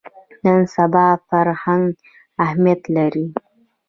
[0.43, 1.87] نن سبا فرهنګ
[2.43, 3.25] اهمیت لري